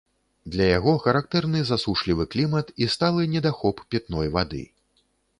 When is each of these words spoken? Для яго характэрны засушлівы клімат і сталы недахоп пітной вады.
Для 0.53 0.65
яго 0.77 0.93
характэрны 1.01 1.59
засушлівы 1.69 2.25
клімат 2.35 2.71
і 2.85 2.87
сталы 2.93 3.27
недахоп 3.33 3.83
пітной 3.91 4.27
вады. 4.37 4.63